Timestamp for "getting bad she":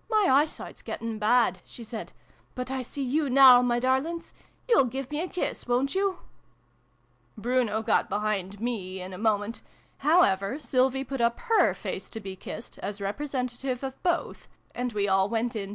0.80-1.82